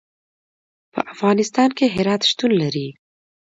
په 0.93 0.99
افغانستان 1.13 1.69
کې 1.77 1.93
هرات 1.95 2.21
شتون 2.29 2.51
لري. 2.61 2.87